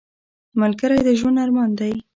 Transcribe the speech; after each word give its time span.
ملګری 0.61 0.99
د 1.07 1.09
ژوند 1.19 1.37
ارمان 1.43 1.69
دی 1.79 1.93